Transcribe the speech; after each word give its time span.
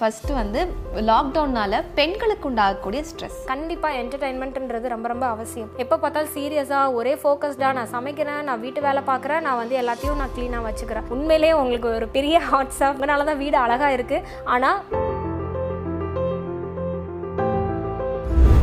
First 0.00 0.32
வந்து 0.38 0.60
லாக்டவுன்னால 1.08 1.78
பெண்களுக்கு 1.98 2.46
உண்டாகக்கூடிய 2.48 3.00
ஸ்ட்ரெஸ் 3.10 3.36
கண்டிப்பாக 3.50 3.98
என்டர்டைன்மெண்ட்ன்றது 4.00 4.86
ரொம்ப 4.92 5.06
ரொம்ப 5.12 5.26
அவசியம். 5.34 5.68
எப்போ 5.82 5.96
பார்த்தாலும் 6.04 6.32
சீரியஸாக 6.36 6.96
ஒரே 6.98 7.12
ஃபோக்கஸ்டாக 7.22 7.76
நான் 7.78 7.92
சமைக்கிறேன் 7.94 8.42
நான் 8.48 8.62
வீட்டு 8.64 8.80
வேலை 8.86 9.02
பார்க்குறேன் 9.10 9.44
நான் 9.46 9.60
வந்து 9.62 9.76
எல்லாத்தையும் 9.82 10.20
நான் 10.22 10.34
க்ளீனாக 10.36 10.66
வச்சுக்கிறேன். 10.68 11.06
உண்மையிலேயே 11.16 11.54
உங்களுக்கு 11.62 11.88
ஒரு 11.98 12.08
பெரிய 12.16 12.38
ஹாட்ஸ் 12.50 12.82
அதனால 12.90 13.24
தான் 13.30 13.40
வீடு 13.44 13.58
அழகாக 13.64 13.96
இருக்குது 13.98 14.26
ஆனால் 14.54 14.80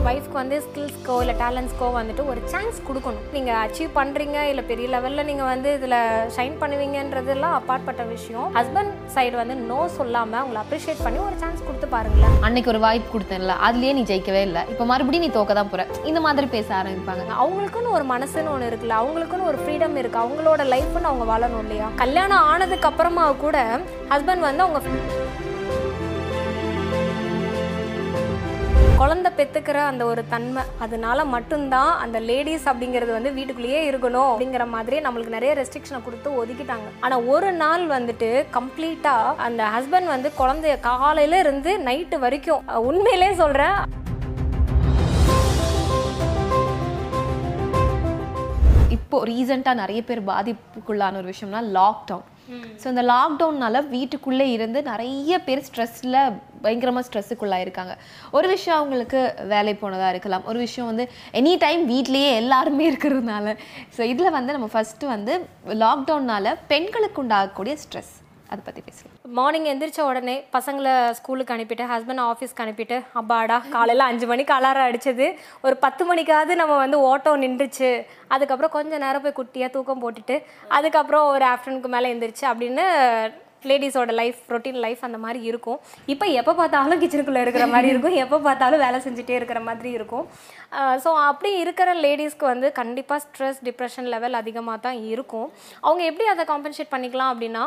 ஒய்ஃப்க்கு 0.09 0.37
வந்து 0.39 0.57
ஸ்கில்ஸ்க்கோ 0.65 1.15
இல்லை 1.23 1.33
டேலண்ட்ஸ்க்கோ 1.41 1.87
வந்துட்டு 1.97 2.23
ஒரு 2.31 2.39
சான்ஸ் 2.53 2.77
கொடுக்கணும். 2.87 3.25
நீங்கள் 3.35 3.59
அச்சீவ் 3.63 3.91
பண்ணுறீங்க 3.97 4.37
இல்லை 4.51 4.63
பெரிய 4.69 4.87
லெவலில் 4.93 5.27
நீங்கள் 5.29 5.49
வந்து 5.51 5.69
இதில் 5.77 5.95
ஷைன் 6.35 6.55
பண்ணுவீங்கன்றதெல்லாம் 6.61 7.55
அப்பாற்பட்ட 7.57 8.03
விஷயம். 8.13 8.47
ஹஸ்பண்ட் 8.57 8.93
சைடு 9.15 9.35
வந்து 9.41 9.55
நோ 9.71 9.79
சொல்லாமல் 9.97 10.41
உங்களை 10.45 10.59
அப்ரிஷியேட் 10.63 11.03
பண்ணி 11.05 11.19
ஒரு 11.27 11.37
சான்ஸ் 11.43 11.65
கொடுத்து 11.67 11.89
பாருங்களேன். 11.95 12.37
அன்னைக்கு 12.47 12.71
ஒரு 12.73 12.81
வாய்ப்பு 12.85 13.09
கொடுத்தேன்ல 13.15 13.55
அதுலயே 13.67 13.93
நீ 13.99 14.03
ஜெயிக்கவே 14.11 14.41
இல்லை. 14.49 14.63
இப்போ 14.73 14.87
மறுபடியும் 14.93 15.25
நீ 15.25 15.31
தோக்க 15.37 15.59
தான் 15.59 15.71
போற. 15.73 15.85
இந்த 16.11 16.21
மாதிரி 16.27 16.49
பேச 16.55 16.67
ஆரம்பிப்பாங்க. 16.79 17.27
அவங்களுக்குன்னு 17.43 17.95
ஒரு 17.99 18.07
மனசுன்னு 18.13 18.53
ஒன்று 18.55 18.69
இருக்குல்ல 18.71 18.97
அவங்களுக்குன்னு 19.03 19.49
ஒரு 19.51 19.59
ஃப்ரீடம் 19.63 19.99
இருக்கு. 20.03 20.19
அவங்களோட 20.25 20.61
லைஃப்னு 20.73 21.11
அவங்க 21.11 21.27
வாழணும் 21.33 21.63
இல்லையா? 21.65 21.89
கல்யாணம் 22.03 22.47
ஆனதுக்கு 22.53 22.89
அப்புறமா 22.91 23.27
கூட 23.45 23.57
ஹஸ்பண்ட் 24.15 24.47
வந்து 24.49 24.65
அவங்க 24.65 24.81
குழந்தை 29.01 29.29
பெத்துக்கிற 29.37 29.77
அந்த 29.91 30.03
ஒரு 30.09 30.21
தன்மை 30.31 30.63
அதனால 30.85 31.19
மட்டும்தான் 31.33 31.91
அந்த 32.03 32.17
லேடிஸ் 32.27 32.65
அப்படிங்கிறது 32.71 33.11
வந்து 33.15 33.31
வீட்டுக்குள்ளேயே 33.37 33.79
இருக்கணும் 33.91 34.27
அப்படிங்கிற 34.31 34.65
மாதிரி 34.73 34.97
நம்மளுக்கு 35.05 35.35
நிறைய 35.35 35.51
ரெஸ்ட்ரிக்ஷனை 35.59 35.99
கொடுத்து 36.07 36.29
ஒதுக்கிட்டாங்க. 36.41 36.87
ஆனா 37.05 37.15
ஒரு 37.33 37.49
நாள் 37.61 37.83
வந்துட்டு 37.95 38.29
கம்ப்ளீட்டா 38.57 39.15
அந்த 39.45 39.61
ஹஸ்பண்ட் 39.75 40.11
வந்து 40.13 40.31
குழந்தைய 40.41 40.75
காலையில 40.89 41.39
இருந்து 41.45 41.73
நைட்டு 41.87 42.19
வரைக்கும் 42.25 42.67
உண்மையிலே 42.89 43.31
சொல்றேன். 43.41 43.79
இப்போ 48.97 49.19
ரீசெண்டாக 49.31 49.81
நிறைய 49.83 50.01
பேர் 50.09 50.27
பாதிப்புக்குள்ளான 50.31 51.17
ஒரு 51.23 51.33
விஷயம்னா 51.33 51.63
லாக்டவுன் 51.79 52.27
ஸோ 52.81 52.85
இந்த 52.93 53.03
லாக்டவுன்னால 53.13 53.81
வீட்டுக்குள்ளே 53.95 54.47
இருந்து 54.55 54.81
நிறைய 54.91 55.39
பேர் 55.47 55.63
ஸ்ட்ரெஸ்ஸில் 55.67 56.19
பயங்கரமாக 56.63 57.05
ஸ்ட்ரெஸ்ஸுக்குள்ளாயிருக்காங்க 57.07 57.93
ஒரு 58.37 58.47
விஷயம் 58.55 58.79
அவங்களுக்கு 58.79 59.19
வேலை 59.53 59.73
போனதாக 59.83 60.13
இருக்கலாம். 60.13 60.45
ஒரு 60.51 60.59
விஷயம் 60.65 60.89
வந்து 60.91 61.05
எனி 61.41 61.53
டைம் 61.65 61.83
வீட்லேயே 61.93 62.31
எல்லாருமே 62.41 62.85
இருக்கிறதுனால. 62.91 63.55
ஸோ 63.97 64.01
இதில் 64.13 64.35
வந்து 64.37 64.55
நம்ம 64.57 64.69
ஃபஸ்ட்டு 64.73 65.13
வந்து 65.15 65.35
லாக்டவுன்னால 65.83 66.55
பெண்களுக்கு 66.73 67.23
உண்டாகக்கூடிய 67.25 67.75
ஸ்ட்ரெஸ் 67.85 68.13
அதை 68.51 68.61
பற்றி 68.65 68.81
பேசலாம் 68.85 69.35
மார்னிங் 69.37 69.67
எந்திரிச்ச 69.71 69.99
உடனே 70.07 70.35
பசங்களை 70.55 70.93
ஸ்கூலுக்கு 71.19 71.53
அனுப்பிட்டு 71.55 71.83
ஹஸ்பண்ட் 71.91 72.23
ஆஃபீஸ்க்கு 72.29 72.63
அனுப்பிட்டு 72.63 72.97
அப்பாடா 73.19 73.57
காலையில் 73.75 74.07
அஞ்சு 74.07 74.25
மணிக்கு 74.31 74.53
அலாரம் 74.53 74.87
அடிச்சது. 74.87 75.27
ஒரு 75.65 75.75
பத்து 75.85 76.03
மணிக்காவது 76.09 76.55
நம்ம 76.61 76.77
வந்து 76.77 76.99
ஓட்டம் 77.09 77.43
நின்றுச்சு. 77.43 77.91
அதுக்கப்புறம் 78.27 78.75
கொஞ்சம் 78.77 79.03
நேரம் 79.05 79.23
போய் 79.25 79.37
குட்டியாக 79.39 79.73
தூக்கம் 79.75 80.03
போட்டுட்டு 80.03 80.37
அதுக்கப்புறம் 80.79 81.27
ஒரு 81.35 81.45
ஆஃப்டர்நூனுக்கு 81.53 81.93
மேலே 81.95 82.11
எந்திரிச்சு 82.13 82.45
அப்படின்னு 82.51 82.85
லேடிஸோட 83.69 84.11
லைஃப் 84.21 84.39
ரொட்டீன் 84.53 84.79
லைஃப் 84.85 85.01
அந்த 85.07 85.19
மாதிரி 85.25 85.39
இருக்கும். 85.51 85.79
இப்போ 86.13 86.25
எப்போ 86.39 86.53
பார்த்தாலும் 86.59 87.01
கிச்சனுக்குள்ளே 87.03 87.43
இருக்கிற 87.45 87.65
மாதிரி 87.73 87.89
இருக்கும். 87.93 88.15
எப்போ 88.23 88.37
பார்த்தாலும் 88.47 88.83
வேலை 88.85 88.99
செஞ்சுட்டே 89.05 89.35
இருக்கிற 89.39 89.61
மாதிரி 89.69 89.91
இருக்கும். 89.97 90.25
ஸோ 91.03 91.09
அப்படி 91.29 91.49
இருக்கிற 91.63 91.89
லேடிஸ்க்கு 92.05 92.45
வந்து 92.51 92.67
கண்டிப்பாக 92.79 93.19
ஸ்ட்ரெஸ் 93.25 93.59
டிப்ரெஷன் 93.67 94.09
லெவல் 94.13 94.39
அதிகமாக 94.41 94.77
தான் 94.85 94.99
இருக்கும். 95.13 95.47
அவங்க 95.87 96.01
எப்படி 96.09 96.27
அதை 96.33 96.45
காம்பன்சேட் 96.51 96.93
பண்ணிக்கலாம் 96.93 97.31
அப்படின்னா 97.33 97.63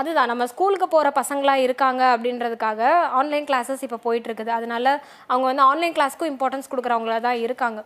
அதுதான் 0.00 0.30
நம்ம 0.32 0.46
ஸ்கூலுக்கு 0.52 0.88
போகிற 0.94 1.10
பசங்களாக 1.20 1.64
இருக்காங்க 1.66 2.02
அப்படின்றதுக்காக 2.14 2.80
ஆன்லைன் 3.20 3.48
கிளாஸஸ் 3.50 3.84
இப்போ 3.88 4.00
போயிட்டுருக்குது 4.06 4.52
அதனால 4.58 4.86
அவங்க 5.30 5.46
வந்து 5.50 5.66
ஆன்லைன் 5.70 5.96
கிளாஸ்க்கும் 5.98 6.32
இம்பார்ட்டன்ஸ் 6.34 6.70
கொடுக்குறவங்களா 6.72 7.20
தான் 7.28 7.40
இருக்காங்க. 7.46 7.80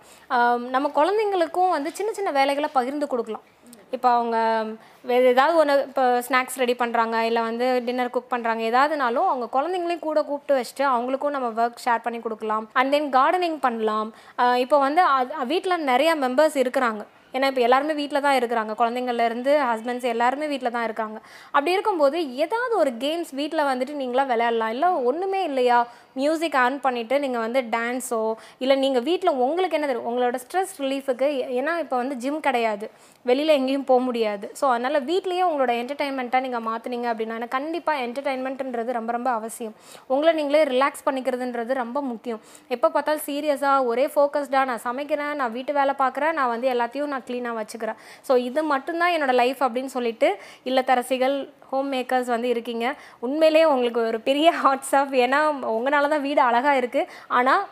நம்ம 0.76 0.86
குழந்தைங்களுக்கும் 1.00 1.74
வந்து 1.76 1.92
சின்ன 2.00 2.12
சின்ன 2.18 2.30
வேலைகளை 2.40 2.70
பகிர்ந்து 2.78 3.08
கொடுக்கலாம். 3.12 3.46
இப்போ 3.94 4.08
அவங்க 4.18 4.36
வேறு 5.10 5.26
ஏதாவது 5.32 5.56
ஒன்று 5.60 5.74
இப்போ 5.88 6.04
ஸ்நாக்ஸ் 6.26 6.58
ரெடி 6.62 6.74
பண்ணுறாங்க 6.80 7.16
இல்லை 7.28 7.42
வந்து 7.48 7.66
டின்னர் 7.86 8.12
குக் 8.14 8.32
பண்ணுறாங்க 8.32 8.62
ஏதாவதுனாலும் 8.70 9.28
அவங்க 9.32 9.46
குழந்தைங்களையும் 9.56 10.06
கூட 10.06 10.20
கூப்பிட்டு 10.28 10.56
வச்சுட்டு 10.58 10.84
அவங்களுக்கும் 10.92 11.36
நம்ம 11.36 11.50
ஒர்க் 11.64 11.84
ஷேர் 11.84 12.04
பண்ணி 12.06 12.20
கொடுக்கலாம். 12.24 12.64
அண்ட் 12.78 12.92
தென் 12.94 13.10
கார்டனிங் 13.18 13.58
பண்ணலாம். 13.66 14.08
இப்போ 14.64 14.78
வந்து 14.86 15.02
வீட்டில் 15.52 15.86
நிறைய 15.92 16.12
மெம்பர்ஸ் 16.24 16.58
இருக்கிறாங்க. 16.62 17.04
ஏன்னா 17.36 17.48
இப்போ 17.50 17.62
எல்லாருமே 17.66 17.94
வீட்டில் 18.00 18.24
தான் 18.26 18.36
இருக்கிறாங்க. 18.38 18.72
குழந்தைங்கள்லேருந்து 18.80 19.52
ஹஸ்பண்ட்ஸ் 19.70 20.06
எல்லாருமே 20.14 20.46
வீட்டில் 20.52 20.74
தான் 20.76 20.86
இருக்காங்க. 20.88 21.18
அப்படி 21.54 21.74
இருக்கும்போது 21.76 22.18
ஏதாவது 22.44 22.74
ஒரு 22.82 22.92
கேம்ஸ் 23.04 23.32
வீட்டில் 23.40 23.68
வந்துட்டு 23.70 23.94
நீங்களாம் 24.02 24.30
விளையாடலாம் 24.32 24.74
இல்லை 24.76 24.90
ஒன்றுமே 25.10 25.40
இல்லையா? 25.50 25.80
மியூசிக் 26.20 26.56
ஆன் 26.64 26.78
பண்ணிவிட்டு 26.86 27.16
நீங்கள் 27.24 27.44
வந்து 27.46 27.60
டான்ஸோ 27.74 28.20
இல்லை 28.64 28.76
நீங்கள் 28.84 29.04
வீட்டில் 29.08 29.32
உங்களுக்கு 29.46 29.78
என்ன 29.78 29.88
தெரியும்? 29.90 30.08
உங்களோட 30.10 30.38
ஸ்ட்ரெஸ் 30.44 30.74
ரிலீஃபுக்கு 30.82 31.28
ஏன்னா 31.58 31.74
இப்போ 31.84 31.96
வந்து 32.02 32.16
ஜிம் 32.24 32.40
கிடையாது. 32.48 32.88
வெளியில் 33.30 33.56
எங்கேயும் 33.58 33.86
போக 33.90 34.00
முடியாது. 34.08 34.46
ஸோ 34.60 34.64
அதனால் 34.74 34.98
வீட்லேயே 35.10 35.44
உங்களோட 35.50 35.72
என்டர்டைன்மெண்ட்டாக 35.82 36.44
நீங்கள் 36.46 36.64
மாற்றுனீங்க 36.68 37.08
அப்படின்னா 37.12 37.48
கண்டிப்பாக 37.56 38.04
என்டர்டைன்மெண்ட்ன்றது 38.06 38.98
ரொம்ப 38.98 39.12
ரொம்ப 39.16 39.30
அவசியம். 39.38 39.74
உங்களை 40.14 40.34
நீங்களே 40.40 40.62
ரிலாக்ஸ் 40.72 41.04
பண்ணிக்கிறதுன்றது 41.08 41.72
ரொம்ப 41.82 41.98
முக்கியம். 42.12 42.40
எப்போ 42.76 42.88
பார்த்தாலும் 42.96 43.24
சீரியஸாக 43.28 43.88
ஒரே 43.90 44.06
ஃபோக்கஸ்டாக 44.14 44.64
நான் 44.70 44.84
சமைக்கிறேன் 44.88 45.34
நான் 45.40 45.54
வீட்டு 45.56 45.74
வேலை 45.80 45.94
பார்க்குறேன் 46.02 46.36
நான் 46.40 46.52
வந்து 46.54 46.68
எல்லாத்தையும் 46.74 47.12
நான் 47.14 47.26
க்ளீனாக 47.28 47.58
வச்சுக்கிறேன். 47.60 48.00
ஸோ 48.28 48.32
இது 48.48 48.62
மட்டும்தான் 48.72 49.14
என்னோடய 49.16 49.40
லைஃப் 49.42 49.62
அப்படின்னு 49.66 49.92
சொல்லிட்டு 49.96 50.30
இல்லத்தரசிகள் 50.70 51.36
ஹோம் 51.70 51.88
மேக்கர்ஸ் 51.96 52.34
வந்து 52.34 52.50
இருக்கீங்க. 52.54 52.88
உண்மையிலேயே 53.26 53.70
உங்களுக்கு 53.74 54.02
ஒரு 54.10 54.20
பெரிய 54.28 54.50
ஹாட்ஸ் 54.64 54.94
ஆஃப் 55.00 55.16
ஏன்னா 55.24 55.40
உங்களால 55.76 56.12
தான் 56.16 56.26
வீடு 56.28 56.42
அழகாக 56.50 56.80
இருக்குது 56.82 57.10
ஆனால் 57.38 57.64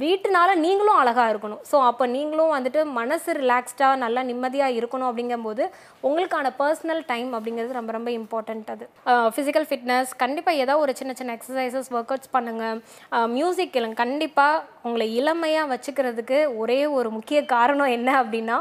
வீட்டுனால 0.00 0.54
நீங்களும் 0.62 0.98
அழகாக 1.02 1.32
இருக்கணும். 1.32 1.60
ஸோ 1.68 1.76
அப்போ 1.90 2.04
நீங்களும் 2.14 2.50
வந்துட்டு 2.54 2.80
மனசு 2.98 3.30
ரிலாக்ஸ்டாக 3.38 4.00
நல்லா 4.02 4.22
நிம்மதியாக 4.30 4.76
இருக்கணும் 4.78 5.08
அப்படிங்கும்போது 5.10 5.62
உங்களுக்கான 6.08 6.50
பர்சனல் 6.58 7.00
டைம் 7.12 7.30
அப்படிங்கிறது 7.36 7.78
ரொம்ப 7.78 7.92
ரொம்ப 7.96 8.10
இம்பார்ட்டண்ட் 8.18 8.68
அது. 8.74 8.86
ஃபிசிக்கல் 9.34 9.66
ஃபிட்னஸ் 9.70 10.10
கண்டிப்பாக 10.22 10.62
ஏதோ 10.64 10.74
ஒரு 10.82 10.94
சின்ன 11.00 11.14
சின்ன 11.20 11.36
எக்ஸசைசஸ் 11.38 11.88
ஒர்க் 11.96 12.12
அவுட்ஸ் 12.14 12.34
பண்ணுங்கள் 12.36 12.82
மியூசிக் 13.36 13.72
கேளுங்க. 13.76 13.98
கண்டிப்பாக 14.04 14.77
உங்களை 14.88 15.08
இளமையாக 15.20 15.70
வச்சுக்கிறதுக்கு 15.72 16.38
ஒரே 16.62 16.78
ஒரு 16.98 17.10
முக்கிய 17.16 17.40
காரணம் 17.54 17.94
என்ன 17.96 18.10
அப்படின்னா 18.22 18.56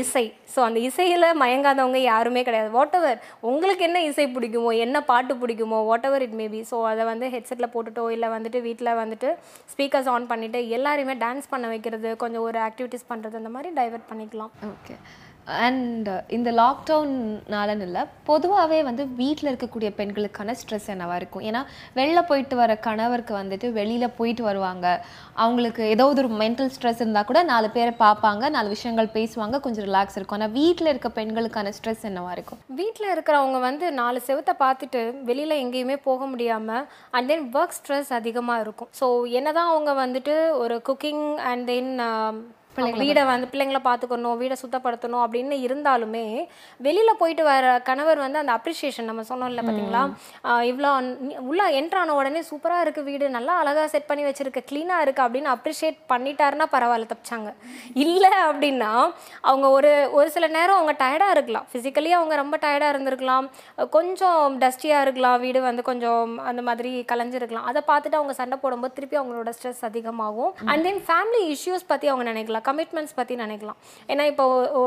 இசை. 0.00 0.24
ஸோ 0.54 0.60
அந்த 0.68 0.78
இசையில் 0.88 1.26
மயங்காதவங்க 1.42 2.00
யாருமே 2.10 2.42
கிடையாது. 2.48 2.70
வாட் 2.76 2.96
எவர் 2.98 3.20
உங்களுக்கு 3.50 3.84
என்ன 3.88 4.02
இசை 4.10 4.26
பிடிக்குமோ 4.36 4.72
என்ன 4.86 5.04
பாட்டு 5.10 5.34
பிடிக்குமோ 5.42 5.80
what 5.90 6.06
ever 6.10 6.24
it 6.26 6.36
maybe 6.42 6.60
so 6.72 6.78
அதை 6.92 7.04
வந்து 7.12 7.28
ஹெட்செட்டில் 7.34 7.72
போட்டுட்டோ 7.74 8.04
இல்லை 8.16 8.30
வந்துட்டு 8.36 8.60
வீட்டில் 8.68 8.98
வந்துட்டு 9.02 9.30
ஸ்பீக்கர்ஸ் 9.74 10.10
ஆன் 10.14 10.30
பண்ணிவிட்டு 10.32 10.60
எல்லாரையுமே 10.78 11.16
டான்ஸ் 11.24 11.50
பண்ண 11.54 11.68
வைக்கிறது 11.74 12.10
கொஞ்சம் 12.24 12.46
ஒரு 12.50 12.60
ஆக்டிவிட்டீஸ் 12.68 13.10
பண்ணுறது 13.12 13.40
அந்த 13.42 13.52
மாதிரி 13.56 13.72
டைவர்ட் 13.80 14.08
பண்ணிக்கலாம். 14.12 14.52
ஓகே 14.74 14.96
அண்ட் 15.66 16.08
uh, 16.12 16.20
இந்த 16.36 16.50
லாக்டவுன்னாலன்னு 16.60 17.84
இல்லை 17.86 18.02
பொதுவாகவே 18.28 18.78
வந்து 18.88 19.02
வீட்டில் 19.20 19.50
இருக்கக்கூடிய 19.50 19.90
பெண்களுக்கான 19.98 20.54
ஸ்ட்ரெஸ் 20.60 20.88
என்னவாக 20.94 21.18
இருக்கும்? 21.20 21.44
ஏன்னா 21.48 21.60
வெளில 21.98 22.18
போயிட்டு 22.30 22.56
வர 22.60 22.74
கணவருக்கு 22.86 23.34
வந்துட்டு 23.38 23.68
வெளியில் 23.78 24.14
போயிட்டு 24.18 24.44
வருவாங்க. 24.48 24.86
அவங்களுக்கு 25.44 25.82
ஏதோ 25.94 26.06
ஒரு 26.12 26.30
மென்டல் 26.42 26.72
ஸ்ட்ரெஸ் 26.76 27.02
இருந்தால் 27.02 27.28
கூட 27.30 27.42
நாலு 27.52 27.70
பேரை 27.76 27.94
பார்ப்பாங்க 28.04 28.50
நாலு 28.56 28.70
விஷயங்கள் 28.76 29.14
பேசுவாங்க 29.18 29.60
கொஞ்சம் 29.66 29.86
ரிலாக்ஸ் 29.88 30.18
இருக்கும். 30.18 30.38
ஆனால் 30.38 30.54
வீட்டில் 30.60 30.92
இருக்க 30.92 31.10
பெண்களுக்கான 31.20 31.72
ஸ்ட்ரெஸ் 31.78 32.06
என்னவாக 32.10 32.36
இருக்கும்? 32.38 32.60
வீட்டில் 32.82 33.12
இருக்கிறவங்க 33.14 33.60
வந்து 33.68 33.88
நாலு 34.02 34.20
செவத்தை 34.28 34.56
பார்த்துட்டு 34.64 35.02
வெளியில் 35.30 35.60
எங்கேயுமே 35.64 35.98
போக 36.08 36.26
முடியாமல் 36.32 36.86
அண்ட் 37.16 37.30
தென் 37.32 37.46
ஒர்க் 37.58 37.76
ஸ்ட்ரெஸ் 37.80 38.12
அதிகமாக 38.20 38.64
இருக்கும். 38.66 38.92
ஸோ 39.00 39.08
என்னதான் 39.40 39.72
அவங்க 39.74 39.92
வந்துட்டு 40.04 40.36
ஒரு 40.62 40.78
குக்கிங் 40.88 41.26
அண்ட் 41.50 41.66
தென் 41.70 41.92
வீடை 43.02 43.24
வந்து 43.32 43.48
பிள்ளைங்களை 43.52 43.80
பார்த்துக்கணும் 43.88 44.38
வீடை 44.42 44.56
சுத்தப்படுத்தணும் 44.62 45.22
அப்படின்னு 45.24 45.58
இருந்தாலுமே 45.66 46.24
வெளியில் 46.86 47.18
போயிட்டு 47.22 47.44
வர 47.50 47.72
கணவர் 47.88 48.24
வந்து 48.24 48.40
அந்த 48.42 48.54
அப்ரிஷியேஷன் 48.58 49.08
நம்ம 49.10 49.24
சொன்னோம்ல 49.30 49.64
பார்த்தீங்களா 49.68 50.02
இவ்வளோ 50.70 50.90
உள்ள 51.50 51.62
என்ட்ரான 51.80 52.14
உடனே 52.20 52.42
சூப்பராக 52.50 52.84
இருக்குது 52.84 53.08
வீடு 53.10 53.34
நல்லா 53.36 53.54
அழகாக 53.62 53.86
செட் 53.94 54.08
பண்ணி 54.10 54.24
வச்சிருக்கு 54.28 54.62
க்ளீனாக 54.70 55.04
இருக்குது 55.06 55.26
அப்படின்னு 55.26 55.50
அப்ரிஷியேட் 55.56 55.98
பண்ணிட்டாருன்னா 56.12 56.66
பரவாயில்ல 56.74 57.08
தப்பிச்சாங்க. 57.12 57.50
இல்லை 58.06 58.32
அப்படின்னா 58.48 58.92
அவங்க 59.50 59.66
ஒரு 59.76 59.92
ஒரு 60.18 60.28
சில 60.36 60.46
நேரம் 60.56 60.78
அவங்க 60.78 60.94
டயர்டாக 61.02 61.36
இருக்கலாம். 61.36 61.66
ஃபிசிக்கலி 61.72 62.10
அவங்க 62.18 62.34
ரொம்ப 62.42 62.56
டயர்டாக 62.64 62.92
இருந்திருக்கலாம். 62.94 63.46
கொஞ்சம் 63.96 64.58
டஸ்டியாக 64.62 65.04
இருக்கலாம் 65.06 65.38
வீடு 65.44 65.60
வந்து 65.68 65.82
கொஞ்சம் 65.90 66.32
அந்த 66.50 66.62
மாதிரி 66.68 66.92
கலைஞ்சிருக்கலாம். 67.12 67.66
அதை 67.70 67.82
பார்த்துட்டு 67.90 68.18
அவங்க 68.20 68.34
சண்டை 68.40 68.58
போடும்போது 68.62 68.96
திருப்பி 68.98 69.18
அவங்களோட 69.20 69.52
ஸ்ட்ரெஸ் 69.56 69.82
அதிகமாகும். 69.88 70.52
அண்ட் 70.70 70.84
தென் 70.88 71.02
ஃபேமிலி 71.08 71.42
இஷ்யூஸ் 71.54 71.88
பற்றி 71.92 72.08
அவங்க 72.12 72.26
நினைக்கலாம். 72.32 72.66
கமிட்மெண்ட்ஸ் 72.70 73.16
பற்றி 73.20 73.36
நினைக்கலாம். 73.44 73.78
ஏன்னா 74.12 74.26
இப்போ 74.32 74.46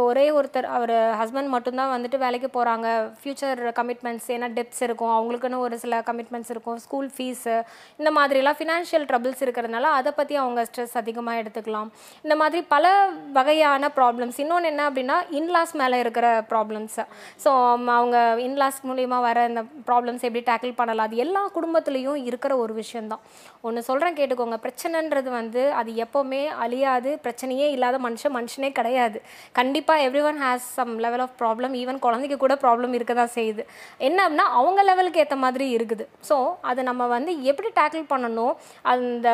ஒரே 0.09 0.25
ஒருத்தர் 0.39 0.69
அவர் 0.77 0.95
ஹஸ்பண்ட் 1.21 1.51
மட்டும்தான் 1.55 1.93
வந்துட்டு 1.95 2.17
வேலைக்கு 2.25 2.51
போகிறாங்க 2.57 2.87
ஃப்யூச்சர் 3.21 3.61
கமிட்மெண்ட்ஸ் 3.79 4.29
ஏன்னா 4.37 4.49
டெப்ஸ் 4.57 4.81
இருக்கும். 4.87 5.13
அவங்களுக்குன்னு 5.17 5.63
ஒரு 5.67 5.75
சில 5.85 6.01
கமிட்மெண்ட்ஸ் 6.09 6.51
இருக்கும். 6.55 6.79
ஸ்கூல் 6.85 7.09
ஃபீஸு 7.15 7.55
இந்த 7.99 8.11
மாதிரிலாம் 8.17 8.57
ஃபினான்ஷியல் 8.59 9.07
ட்ரபிள்ஸ் 9.11 9.41
இருக்கிறதுனால 9.45 9.85
அதை 9.99 10.11
பற்றி 10.19 10.35
அவங்க 10.43 10.61
ஸ்ட்ரெஸ் 10.69 10.95
அதிகமாக 11.01 11.41
எடுத்துக்கலாம். 11.41 11.89
இந்த 12.25 12.35
மாதிரி 12.41 12.61
பல 12.75 12.91
வகையான 13.37 13.89
ப்ராப்ளம்ஸ் 13.97 14.37
இன்னொன்று 14.43 14.69
என்ன 14.71 14.81
அப்படின்னா 14.89 15.17
இன்லாஸ் 15.39 15.73
மேலே 15.81 15.97
இருக்கிற 16.03 16.27
ப்ராப்ளம்ஸ் 16.51 16.99
ஸோ 17.43 17.51
அவங்க 17.97 18.17
இன்லாஸ் 18.47 18.79
மூலிமா 18.89 19.19
வர 19.27 19.45
இந்த 19.51 19.63
ப்ராப்ளம்ஸ் 19.89 20.25
எப்படி 20.27 20.43
டேக்கிள் 20.51 20.73
பண்ணலாம்? 20.79 21.07
அது 21.09 21.23
எல்லா 21.25 21.43
குடும்பத்துலேயும் 21.57 22.19
இருக்கிற 22.29 22.53
ஒரு 22.63 22.73
விஷயம்தான். 22.81 23.23
ஒன்று 23.67 23.87
சொல்கிறேன் 23.89 24.17
கேட்டுக்கோங்க. 24.19 24.57
பிரச்சனைன்றது 24.65 25.29
வந்து 25.39 25.61
அது 25.79 25.91
எப்போவுமே 26.05 26.41
அழியாது. 26.65 27.11
பிரச்சனையே 27.25 27.62
இல்லாத 27.75 27.97
மனுஷன் 28.05 28.35
மனுஷனே 28.37 28.69
கிடையாது. 28.79 29.17
கண்டிப்பாக 29.59 30.05
everyone 30.29 30.39
has 30.45 30.69
some 30.77 30.93
level 31.05 31.23
of 31.25 31.35
problem 31.41 31.75
even 31.81 31.99
குழந்தைக்கு 32.05 32.37
கூட 32.45 32.55
ப்ராப்ளம் 32.63 32.95
இருக்க 32.99 33.15
தான் 33.21 33.35
செய்யுது. 33.39 33.65
என்ன 34.07 34.17
அப்படின்னா 34.25 34.47
அவங்க 34.61 34.83
லெவலுக்கு 34.91 35.21
ஏற்ற 35.25 35.37
மாதிரி 35.45 35.67
இருக்குது. 35.77 36.07
ஸோ 36.29 36.37
அதை 36.71 36.83
நம்ம 36.91 37.07
வந்து 37.17 37.33
எப்படி 37.51 37.71
டேக்கிள் 37.81 38.05
பண்ணணும்? 38.15 38.55
அந்த 38.93 39.29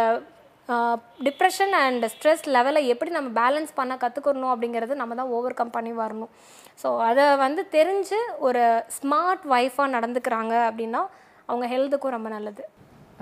டிப்ரெஷன் 1.28 1.72
அண்ட் 1.84 2.04
ஸ்ட்ரெஸ் 2.14 2.44
லெவலை 2.56 2.82
எப்படி 2.94 3.12
நம்ம 3.16 3.30
பேலன்ஸ் 3.40 3.72
பண்ண 3.78 3.94
கற்றுக்கணும் 4.04 4.52
அப்படிங்கிறது 4.54 5.00
நம்ம 5.00 5.16
தான் 5.20 5.32
ஓவர் 5.38 5.58
கம் 5.60 5.76
பண்ணி 5.78 5.94
வரணும். 6.02 6.32
ஸோ 6.82 6.90
அதை 7.08 7.26
வந்து 7.46 7.62
தெரிஞ்சு 7.78 8.20
ஒரு 8.48 8.64
ஸ்மார்ட் 8.98 9.46
ஒய்ஃபாக 9.56 9.94
நடந்துக்கிறாங்க 9.96 10.54
அப்படின்னா 10.68 11.02
அவங்க 11.50 11.68
ஹெல்த்துக்கும் 11.74 12.16
ரொம்ப 12.18 12.30
நல்லது. 12.36 12.64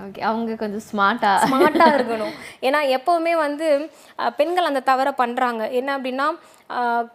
ஓகே 0.04 0.20
அவங்க 0.28 0.58
கொஞ்சம் 0.60 0.84
ஸ்மார்ட்டா 0.90 1.32
ஸ்மார்ட்டாக 1.48 1.96
இருக்கணும். 1.96 2.34
ஏன்னா 2.66 2.80
எப்போவுமே 2.96 3.32
வந்து 3.46 3.66
பெண்கள் 4.38 4.68
அந்த 4.70 4.82
தவறை 4.90 5.12
பண்ணுறாங்க 5.22 5.64
என்ன 5.78 5.90
அப்படின்னா 5.96 6.28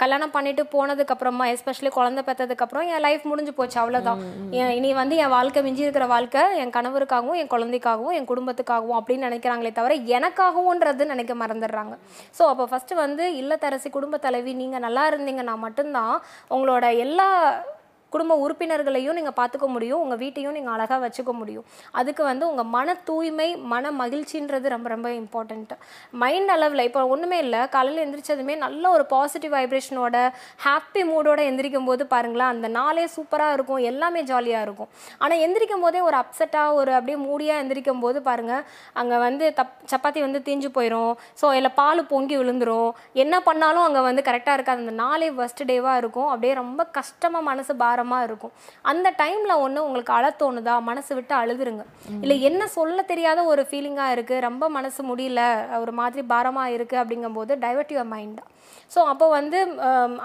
கல்யாணம் 0.01 0.33
பண்ணிட்டு 0.35 0.63
போனதுக்கு 0.73 1.13
அப்புறமா 1.13 1.45
எஸ்பெஷலி 1.53 1.89
குழந்தை 1.97 2.21
பெற்றதுக்கு 2.29 2.63
அப்புறம் 2.65 2.87
என் 2.93 3.03
லைஃப் 3.05 3.27
முடிஞ்சு 3.31 3.51
போச்சு 3.57 3.77
அவ்வளோதான் 3.81 4.21
என் 4.59 4.73
இனி 4.77 4.89
வந்து 4.99 5.15
என் 5.23 5.33
வாழ்க்கை 5.35 5.61
மிஞ்சி 5.65 5.85
இருக்கிற 5.85 6.05
வாழ்க்கை 6.13 6.43
என் 6.61 6.73
கணவருக்காகவும் 6.77 7.39
என் 7.41 7.51
குழந்தைக்காகவும் 7.53 8.15
என் 8.19 8.29
குடும்பத்துக்காகவும் 8.31 8.97
அப்படின்னு 8.99 9.27
நினைக்கிறாங்களே 9.29 9.73
தவிர 9.79 9.95
எனக்காகவும்ன்றது 10.17 11.07
நினைக்க 11.13 11.35
மறந்துடுறாங்க. 11.43 11.95
ஸோ 12.39 12.45
அப்போ 12.53 12.65
ஃபஸ்ட்டு 12.71 12.99
வந்து 13.03 13.25
இல்லத்தரசி 13.41 13.91
குடும்ப 13.97 14.21
தலைவி 14.25 14.53
நீங்கள் 14.63 14.85
நல்லா 14.87 15.05
இருந்தீங்கன்னா 15.11 15.57
மட்டும்தான் 15.65 16.15
உங்களோட 16.55 16.85
எல்லா 17.05 17.29
குடும்ப 18.15 18.37
உறுப்பினர்களையும் 18.45 19.17
நீங்கள் 19.19 19.37
பார்த்துக்க 19.39 19.67
முடியும். 19.75 20.01
உங்கள் 20.05 20.21
வீட்டையும் 20.23 20.55
நீங்கள் 20.57 20.73
அழகாக 20.75 20.99
வச்சுக்க 21.05 21.33
முடியும். 21.41 21.65
அதுக்கு 21.99 22.23
வந்து 22.31 22.45
உங்கள் 22.51 22.69
மன 22.75 22.97
தூய்மை 23.09 23.49
மன 23.73 23.91
மகிழ்ச்சின்றது 24.01 24.73
ரொம்ப 24.75 24.87
ரொம்ப 24.95 25.09
இம்பார்ட்டண்ட்டு 25.21 25.77
மைண்ட் 26.23 26.51
அளவில் 26.55 26.85
இப்போ 26.89 27.01
ஒன்றுமே 27.13 27.37
இல்லை. 27.45 27.61
காலையில் 27.75 28.03
எந்திரிச்சதுமே 28.05 28.55
நல்ல 28.65 28.83
ஒரு 28.95 29.05
பாசிட்டிவ் 29.13 29.53
வைப்ரேஷனோட 29.57 30.17
ஹாப்பி 30.65 31.03
மூடோட 31.11 31.39
எந்திரிக்கும் 31.49 31.89
போது 31.89 32.03
பாருங்களேன் 32.13 32.51
அந்த 32.53 32.67
நாளே 32.79 33.05
சூப்பராக 33.15 33.55
இருக்கும். 33.57 33.81
எல்லாமே 33.91 34.23
ஜாலியாக 34.31 34.65
இருக்கும். 34.67 34.89
ஆனால் 35.23 35.41
எந்திரிக்கும் 35.45 35.85
போதே 35.85 36.01
ஒரு 36.09 36.17
அப்செட்டாக 36.23 36.77
ஒரு 36.79 36.91
அப்படியே 36.99 37.17
மூடியாக 37.27 37.61
எந்திரிக்கும் 37.63 38.03
போது 38.05 38.21
பாருங்கள் 38.29 38.63
அங்கே 39.01 39.17
வந்து 39.27 39.45
தப் 39.59 39.75
சப்பாத்தி 39.91 40.19
வந்து 40.27 40.39
தீஞ்சு 40.47 40.69
போயிடும் 40.77 41.13
ஸோ 41.41 41.47
இல்லை 41.59 41.71
பால் 41.79 42.01
பொங்கி 42.11 42.35
விழுந்துடும் 42.41 42.91
என்ன 43.23 43.35
பண்ணாலும் 43.47 43.85
அங்கே 43.87 44.01
வந்து 44.07 44.21
கரெக்டாக 44.29 44.57
இருக்காது. 44.57 44.81
அந்த 44.83 44.95
நாளே 45.03 45.29
ஃபஸ்ட் 45.37 45.63
டேவாக 45.71 45.99
இருக்கும். 46.01 46.29
அப்படியே 46.33 46.53
ரொம்ப 46.61 46.81
கஷ்டமாக 46.97 47.47
மனசு 47.49 47.73
பாரமாக 48.03 48.27
இருக்கும். 48.29 48.53
அந்த 48.91 49.07
டைமில் 49.21 49.61
ஒன்று 49.65 49.85
உங்களுக்கு 49.87 50.13
அழ 50.17 50.25
தோணுதா? 50.41 50.75
மனசு 50.89 51.11
விட்டு 51.17 51.33
அழுதுருங்க. 51.41 51.83
இல்லை 52.23 52.35
என்ன 52.49 52.61
சொல்ல 52.77 53.01
தெரியாத 53.11 53.39
ஒரு 53.51 53.61
ஃபீலிங்காக 53.69 54.15
இருக்குது 54.15 54.43
ரொம்ப 54.47 54.63
மனசு 54.77 55.01
முடியல. 55.11 55.41
ஒரு 55.83 55.93
மாதிரி 55.99 56.23
பாரமாக 56.33 56.75
இருக்குது 56.77 57.01
அப்படிங்கும்போது 57.03 57.55
டைவர்ட் 57.65 57.93
யுவர் 57.95 58.11
மைண்ட் 58.15 58.41
ஸோ 58.93 58.99
அப்போ 59.11 59.25
வந்து 59.37 59.59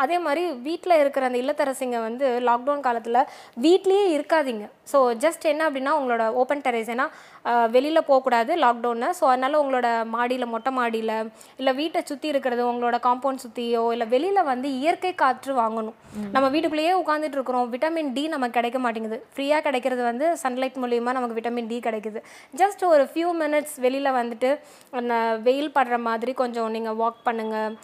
அதே 0.02 0.16
மாதிரி 0.24 0.42
வீட்டில் 0.66 1.00
இருக்கிற 1.02 1.26
அந்த 1.28 1.38
இல்லத்தரசிங்க 1.42 1.98
வந்து 2.08 2.26
லாக்டவுன் 2.48 2.84
காலத்தில் 2.86 3.28
வீட்லேயே 3.64 4.04
இருக்காதீங்க. 4.16 4.64
ஸோ 4.90 4.98
ஜஸ்ட் 5.24 5.44
என்ன 5.52 5.62
அப்படின்னா 5.68 5.92
உங்களோட 6.00 6.24
ஓப்பன் 6.40 6.64
டெரேஸ் 6.66 6.90
ஏன்னா 6.94 7.06
வெளியில் 7.76 8.06
போகக்கூடாது 8.08 8.52
லாக்டவுன்னு 8.64 9.08
ஸோ 9.18 9.24
அதனால் 9.32 9.58
உங்களோட 9.62 9.88
மாடியில் 10.14 10.50
மொட்டை 10.54 10.70
மாடியில் 10.78 11.14
இல்லை 11.60 11.72
வீட்டை 11.80 12.02
சுற்றி 12.10 12.28
இருக்கிறது 12.32 12.62
உங்களோட 12.70 12.96
காம்பவுண்ட் 13.06 13.42
சுற்றியோ 13.44 13.84
இல்லை 13.94 14.08
வெளியில் 14.14 14.48
வந்து 14.52 14.70
இயற்கை 14.80 15.12
காற்று 15.22 15.52
வாங்கணும். 15.62 15.96
நம்ம 16.34 16.46
வீட்டுக்குள்ளேயே 16.54 16.94
உட்காந்துட்டு 17.02 17.38
இருக்கிறோம். 17.38 17.66
விட்டமின் 17.74 18.12
டி 18.16 18.24
நமக்கு 18.34 18.56
கிடைக்க 18.58 18.80
மாட்டேங்குது. 18.86 19.18
ஃப்ரீயாக 19.34 19.64
கிடைக்கிறது 19.68 20.02
வந்து 20.10 20.26
சன்லைட் 20.44 20.80
மூலியமாக 20.84 21.16
நமக்கு 21.18 21.38
விட்டமின் 21.38 21.70
டி 21.72 21.78
கிடைக்குது. 21.88 22.22
ஜஸ்ட் 22.62 22.84
ஒரு 22.92 23.06
ஃபியூ 23.12 23.30
மினிட்ஸ் 23.42 23.76
வெளியில் 23.86 24.16
வந்துட்டு 24.20 24.50
வெயில் 25.48 25.74
படுற 25.78 25.98
மாதிரி 26.08 26.34
கொஞ்சம் 26.42 26.70
நீங்கள் 26.76 26.98
வாக் 27.02 27.24
பண்ணுங்கள் 27.28 27.74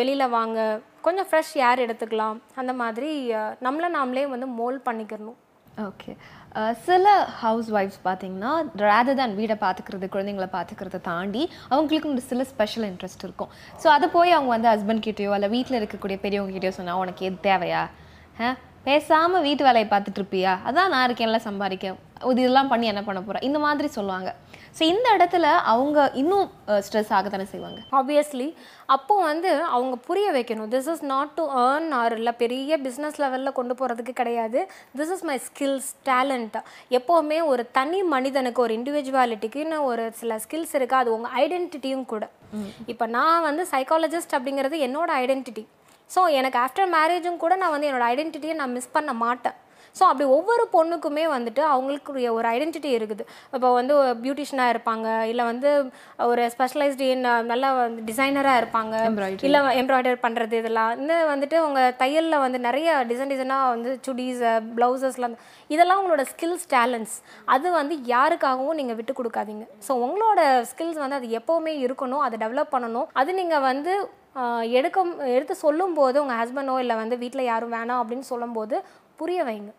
வெளியில் 0.00 0.32
வாங்க. 0.38 0.58
கொஞ்சம் 1.06 1.28
ஃப்ரெஷ் 1.28 1.52
ஏர் 1.66 1.82
எடுத்துக்கலாம். 1.84 2.38
அந்த 2.60 2.72
மாதிரி 2.82 3.10
நம்மளை 3.66 3.90
நாமளே 3.98 4.24
வந்து 4.34 4.48
மோல்ட் 4.60 4.82
பண்ணிக்கிறணும். 4.88 5.38
ஓகே 5.88 6.12
சில 6.86 7.06
ஹவுஸ் 7.40 7.72
ஒய்ஃப்ஸ் 7.72 8.00
பார்த்தீங்கன்னா 8.04 8.52
ரேதர் 8.76 9.14
தான் 9.14 9.34
வீடை 9.34 9.56
பார்த்துக்கிறது 9.60 10.06
குழந்தைங்களை 10.08 10.48
பார்த்துக்கிறத 10.52 11.00
தாண்டி 11.00 11.50
அவங்களுக்கு 11.68 12.08
ஒரு 12.08 12.20
சில 12.20 12.44
ஸ்பெஷல் 12.44 12.84
இன்ட்ரெஸ்ட் 12.84 13.24
இருக்கும். 13.24 13.50
ஸோ 13.82 13.86
அதை 13.88 14.08
போய் 14.08 14.30
அவங்க 14.30 14.48
வந்து 14.48 14.68
ஹஸ்பண்ட் 14.68 15.06
கிட்டயோ 15.06 15.34
இல்லை 15.34 15.48
வீட்டில் 15.48 15.84
இருக்கக்கூடிய 15.84 16.20
பெரியவங்க 16.20 16.52
கிட்டயோ 16.52 16.70
சொன்னால் 16.70 16.96
உனக்கு 16.96 17.24
எது 17.24 17.36
தேவையா? 17.42 17.82
ஆ? 18.40 18.54
பேசாமல் 18.84 19.42
வீட்டு 19.42 19.64
வேலையை 19.64 19.88
பார்த்துட்டு 19.88 20.20
இருப்பியா? 20.22 20.58
அதான் 20.66 20.88
நான் 20.88 21.10
இருக்கேன்ல 21.10 21.36
சம்பாதிக்க. 21.36 21.88
இது 22.30 22.42
இதெல்லாம் 22.42 22.70
பண்ணி 22.72 22.86
என்ன 22.92 23.02
பண்ண 23.06 23.20
போகிறேன் 23.26 23.44
இந்த 23.48 23.58
மாதிரி 23.64 23.88
சொல்லுவாங்க. 23.96 24.30
ஸோ 24.76 24.82
இந்த 24.92 25.06
இடத்துல 25.16 25.46
அவங்க 25.72 25.98
இன்னும் 26.22 26.48
ஸ்ட்ரெஸ் 26.86 27.12
ஆக 27.18 27.28
தானே 27.34 27.46
செய்வாங்க? 27.52 27.80
ஆப்வியஸ்லி 27.98 28.48
அப்போ 28.96 29.14
வந்து 29.28 29.50
அவங்க 29.76 29.94
புரிய 30.08 30.26
வைக்கணும். 30.36 30.70
This 30.74 30.90
is 30.92 31.04
not 31.12 31.32
to 31.38 31.44
earn 31.64 31.88
or 32.00 32.16
இல்லை 32.18 32.34
பெரிய 32.42 32.78
பிஸ்னஸ் 32.86 33.18
லெவலில் 33.24 33.56
கொண்டு 33.58 33.76
போகிறதுக்கு 33.80 34.14
கிடையாது. 34.20 34.60
This 35.00 35.12
is 35.16 35.24
my 35.30 35.38
skills 35.48 35.90
talent 36.10 36.58
எப்போவுமே 36.98 37.40
ஒரு 37.52 37.64
தனி 37.78 38.02
மனிதனுக்கு 38.14 38.62
ஒரு 38.66 38.74
இண்டிவிஜுவாலிட்டிக்குன்னு 38.80 39.80
ஒரு 39.90 40.06
சில 40.20 40.38
ஸ்கில்ஸ் 40.46 40.76
இருக்குது 40.80 41.02
அது 41.02 41.16
உங்கள் 41.16 41.34
ஐடென்டிட்டியும் 41.44 42.06
கூட. 42.14 42.24
இப்போ 42.94 43.06
நான் 43.16 43.46
வந்து 43.48 43.64
சைக்காலஜிஸ்ட் 43.74 44.36
அப்படிங்கிறது 44.38 44.78
என்னோட 44.88 45.10
ஐடென்டிட்டி 45.24 45.64
ஸோ 46.14 46.20
எனக்கு 46.40 46.58
ஆஃப்டர் 46.64 46.92
மேரேஜும் 46.98 47.42
கூட 47.42 47.54
நான் 47.62 47.72
வந்து 47.74 47.88
என்னோட 47.88 48.04
ஐடென்டிட்டியை 48.12 48.54
நான் 48.60 48.76
மிஸ் 48.76 48.94
பண்ண 48.94 49.12
மாட்டேன். 49.24 49.56
ஸோ 49.98 50.02
அப்படி 50.10 50.26
ஒவ்வொரு 50.36 50.64
பொண்ணுக்குமே 50.74 51.24
வந்துட்டு 51.34 51.62
அவங்களுக்குரிய 51.74 52.28
ஒரு 52.38 52.48
ஐடென்டிட்டி 52.54 52.90
இருக்குது. 52.98 53.24
இப்போ 53.56 53.68
வந்து 53.78 53.94
பியூட்டிஷியனாக 54.24 54.74
இருப்பாங்க. 54.74 55.06
இல்லை 55.32 55.46
வந்து 55.50 55.70
ஒரு 56.30 56.42
ஸ்பெஷலைஸ்டு 56.54 57.08
இன் 57.14 57.24
நல்ல 57.52 57.72
டிசைனராக 58.10 58.60
இருப்பாங்க. 58.62 58.94
இல்லை 59.48 59.60
எம்ப்ராய்டர் 59.82 60.22
பண்ணுறது 60.26 60.56
இதெல்லாம். 60.62 60.92
இந்த 61.02 61.14
வந்துட்டு 61.32 61.58
அவங்க 61.64 61.80
தையலில் 62.02 62.42
வந்து 62.46 62.60
நிறைய 62.68 62.98
டிசைன் 63.12 63.32
டிசைனாக 63.34 63.72
வந்து 63.74 63.92
சுடிஸ் 64.08 64.44
ப்ளவுசஸ்லாம் 64.76 65.36
இதெல்லாம் 65.74 66.00
உங்களோட 66.02 66.24
ஸ்கில்ஸ் 66.32 66.68
டேலண்ட்ஸ் 66.76 67.16
அது 67.54 67.66
வந்து 67.80 67.96
யாருக்காகவும் 68.14 68.78
நீங்கள் 68.80 68.98
விட்டு 69.00 69.14
கொடுக்காதீங்க. 69.18 69.66
ஸோ 69.88 69.94
உங்களோட 70.06 70.40
ஸ்கில்ஸ் 70.70 71.02
வந்து 71.04 71.18
அது 71.20 71.28
எப்போவுமே 71.40 71.74
இருக்கணும். 71.86 72.24
அதை 72.28 72.36
டெவலப் 72.44 72.74
பண்ணணும். 72.76 73.08
அது 73.20 73.30
நீங்கள் 73.40 73.66
வந்து 73.70 73.92
எடுக்க 74.78 74.98
எடுத்து 75.36 75.54
சொல்லும்போது 75.64 76.16
உங்கள் 76.22 76.38
ஹஸ்பண்டோ 76.40 76.74
இல்லை 76.82 76.96
வந்து 77.02 77.16
வீட்டில் 77.22 77.48
யாரும் 77.50 77.74
வேணாம் 77.76 78.00
அப்படின்னு 78.02 78.26
சொல்லும்போது 78.32 78.76
புரிய 79.20 79.42
வைங்க. 79.48 79.70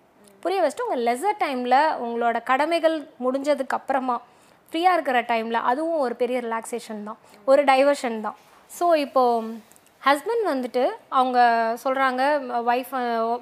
புரிய 0.43 0.59
வச்சுட்டு 0.63 0.85
உங்கள் 0.87 1.05
லெசர் 1.07 1.39
டைமில் 1.43 1.79
உங்களோட 2.05 2.37
கடமைகள் 2.51 2.97
முடிஞ்சதுக்கு 3.25 3.77
அப்புறமா 3.79 4.17
ஃப்ரீயாக 4.71 4.95
இருக்கிற 4.97 5.19
டைமில் 5.31 5.65
அதுவும் 5.69 6.03
ஒரு 6.05 6.15
பெரிய 6.21 6.37
ரிலாக்ஸேஷன் 6.45 7.01
தான் 7.07 7.19
ஒரு 7.51 7.61
டைவர்ஷன் 7.71 8.17
தான். 8.27 8.37
ஸோ 8.77 8.85
இப்போது 9.05 9.55
ஹஸ்பண்ட் 10.07 10.45
வந்துட்டு 10.51 10.83
அவங்க 11.17 11.39
சொல்கிறாங்க 11.83 12.21
ஒய்ஃப் 12.71 12.93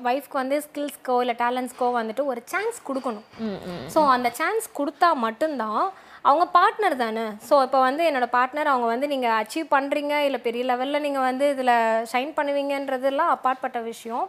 ஒய்ஃப்க்கு 0.10 0.40
வந்து 0.42 0.58
ஸ்கில்ஸ்க்கோ 0.66 1.16
இல்லை 1.24 1.36
டேலண்ட்ஸ்க்கோ 1.42 1.88
வந்துட்டு 1.98 2.24
ஒரு 2.32 2.42
சான்ஸ் 2.52 2.78
கொடுக்கணும். 2.88 3.28
ஸோ 3.96 4.00
அந்த 4.16 4.30
சான்ஸ் 4.40 4.68
கொடுத்தா 4.80 5.10
மட்டும்தான் 5.26 5.84
அவங்க 6.30 6.46
பார்ட்னர் 6.56 6.96
தானே? 7.02 7.24
ஸோ 7.48 7.56
இப்போ 7.66 7.80
வந்து 7.86 8.04
என்னோட 8.10 8.28
பார்ட்னர் 8.36 8.70
அவங்க 8.72 8.88
வந்து 8.92 9.08
நீங்கள் 9.12 9.36
அச்சீவ் 9.42 9.68
பண்ணுறீங்க 9.74 10.14
இல்லை 10.28 10.40
பெரிய 10.48 10.64
லெவலில் 10.72 11.04
நீங்கள் 11.06 11.26
வந்து 11.28 11.46
இதில் 11.54 11.72
ஷைன் 12.12 12.32
பண்ணுவீங்கன்றதெல்லாம் 12.38 13.32
அப்பாற்பட்ட 13.36 13.80
விஷயம். 13.92 14.26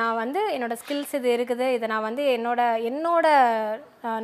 நான் 0.00 0.18
வந்து 0.22 0.40
என்னோட 0.56 0.76
ஸ்கில்ஸ் 0.82 1.14
இது 1.18 1.30
இருக்குது 1.36 1.66
இதை 1.76 1.88
நான் 1.92 2.06
வந்து 2.08 2.24
என்னோட 2.36 2.60
என்னோட 2.90 3.26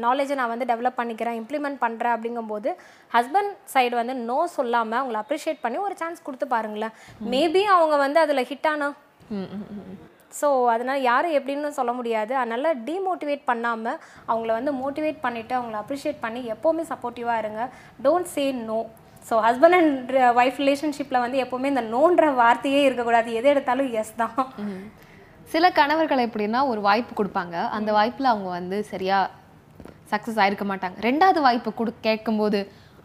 நாலேஜை 0.06 0.36
நான் 0.40 0.52
வந்து 0.54 0.70
டெவலப் 0.72 0.98
பண்ணிக்கிறேன் 1.00 1.38
இம்ப்ளிமெண்ட் 1.42 1.82
பண்ணுறேன் 1.84 2.14
அப்படிங்கும்போது 2.16 2.70
ஹஸ்பண்ட் 3.16 3.54
சைடு 3.74 3.94
வந்து 4.00 4.16
நோ 4.30 4.38
சொல்லாமல் 4.56 5.00
அவங்கள 5.00 5.20
அப்ரிஷியேட் 5.24 5.64
பண்ணி 5.66 5.80
ஒரு 5.88 5.96
சான்ஸ் 6.02 6.26
கொடுத்து 6.28 6.48
பாருங்களேன். 6.54 6.96
மேபி 7.34 7.64
அவங்க 7.76 7.98
வந்து 8.06 8.20
அதில் 8.24 8.48
ஹிட் 8.52 8.70
ஆனா? 8.72 8.88
ம் 9.38 9.50
ம் 9.58 9.66
ம். 9.76 9.98
ஸோ 10.40 10.48
அதனால் 10.74 11.04
யாரும் 11.10 11.36
எப்படின்னு 11.38 11.70
சொல்ல 11.78 11.92
முடியாது. 11.98 12.32
அதனால் 12.42 12.78
டீமோட்டிவேட் 12.88 13.44
பண்ணாமல் 13.50 13.98
அவங்கள 14.30 14.50
வந்து 14.58 14.72
மோட்டிவேட் 14.82 15.20
பண்ணிவிட்டு 15.26 15.54
அவங்கள 15.58 15.78
அப்ரிஷியேட் 15.82 16.24
பண்ணி 16.24 16.42
எப்போவுமே 16.54 16.84
சப்போர்ட்டிவாக 16.92 17.42
இருங்க. 17.44 17.62
Don't 18.06 18.30
say 18.34 18.44
no 18.70 18.80
so 19.28 19.34
husband 19.46 19.76
and 19.80 20.12
wife 20.40 20.58
ரிலேஷன்ஷிப்பில் 20.62 21.22
வந்து 21.24 21.38
எப்போவுமே 21.44 21.68
இந்த 21.72 21.84
நோன்ற 21.94 22.30
வார்த்தையே 22.40 22.80
இருக்கக்கூடாது. 22.86 23.30
எது 23.40 23.50
எடுத்தாலும் 23.52 23.92
எஸ் 24.00 24.18
தான். 24.22 24.38
சில 25.52 25.68
கணவர்கள் 25.78 26.24
எப்படின்னா 26.26 26.60
ஒரு 26.72 26.80
வாய்ப்பு 26.88 27.12
கொடுப்பாங்க. 27.18 27.56
அந்த 27.76 27.90
வாய்ப்புல 27.98 28.30
அவங்க 28.32 28.48
வந்து 28.58 28.76
சரியா 28.92 29.18
சக்ஸஸ் 30.12 30.40
ஆயிருக்க 30.42 30.64
மாட்டாங்க. 30.70 30.96
ரெண்டாவது 31.08 31.40
வாய்ப்பு 31.46 31.70
கொடு 31.80 31.92
கேட்கும்போது 32.06 32.60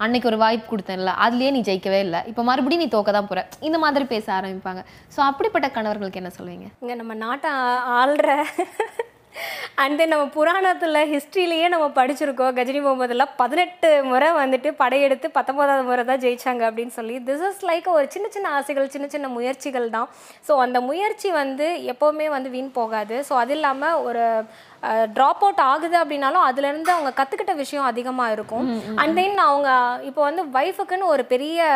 அன்னைக்கு 0.06 0.30
ஒரு 0.32 0.38
வாய்ப்பு 0.44 0.68
கொடுத்தேன்ல 0.72 1.14
அதுலயே 1.26 1.52
நீ 1.56 1.62
ஜெயிக்கவே 1.70 2.00
இல்லை. 2.08 2.22
இப்போ 2.32 2.44
மறுபடியும் 2.50 2.84
நீ 2.84 2.90
தோக்க 2.96 3.12
தான் 3.18 3.30
போற. 3.32 3.44
இந்த 3.70 3.80
மாதிரி 3.84 4.08
பேச 4.14 4.26
ஆரம்பிப்பாங்க. 4.38 4.84
ஸோ 5.16 5.20
அப்படிப்பட்ட 5.32 5.70
கணவர்களுக்கு 5.80 6.22
என்ன 6.24 6.34
சொல்லுவீங்க? 6.40 6.70
இங்கே 6.84 6.98
நம்ம 7.02 7.16
நாட்டை 7.26 7.52
ஆள்ற 8.00 8.32
அண்ட் 9.82 9.98
தென் 10.00 10.12
நம்ம 10.12 10.24
புராணத்தில் 10.36 11.00
ஹிஸ்ட்ரியிலேயே 11.12 11.66
நம்ம 11.74 11.88
படிச்சிருக்கோம். 11.98 12.54
கஜினி 12.58 12.80
முகமதுல 12.86 13.26
பதினெட்டு 13.42 13.90
முறை 14.12 14.30
வந்துட்டு 14.40 14.70
படையெடுத்து 14.80 15.28
பத்தொன்பதாவது 15.36 15.84
முறை 15.90 16.04
தான் 16.10 16.22
ஜெயிச்சாங்க 16.24 16.64
அப்படின்னு 16.70 16.94
சொல்லி 16.96 17.16
திஸ் 17.28 17.44
இஸ் 17.50 17.62
லைக் 17.70 17.90
ஒரு 17.98 18.08
சின்ன 18.16 18.28
சின்ன 18.36 18.54
ஆசைகள் 18.60 18.94
சின்ன 18.96 19.08
சின்ன 19.16 19.28
முயற்சிகள் 19.36 19.88
தான். 19.98 20.08
ஸோ 20.48 20.56
அந்த 20.66 20.80
முயற்சி 20.90 21.32
வந்து 21.42 21.68
எப்போவுமே 21.94 22.30
வந்து 22.36 22.52
வீண் 22.56 22.72
போகாது. 22.80 23.18
ஸோ 23.30 23.36
அது 23.44 23.54
இல்லாமல் 23.58 24.02
ஒரு 24.08 24.26
ட்ராப் 25.16 25.44
அவுட் 25.46 25.62
ஆகுது 25.72 25.96
அப்படின்னாலும் 26.02 26.46
அதுலேருந்து 26.48 26.92
அவங்க 26.96 27.12
கற்றுக்கிட்ட 27.20 27.54
விஷயம் 27.62 27.88
அதிகமாக 27.92 28.36
இருக்கும். 28.38 28.66
அண்ட் 29.02 29.16
தென் 29.20 29.40
அவங்க 29.48 29.70
இப்போ 30.10 30.22
வந்து 30.28 30.44
ஒய்ஃபுக்குன்னு 30.60 31.12
ஒரு 31.14 31.26
பெரிய 31.34 31.68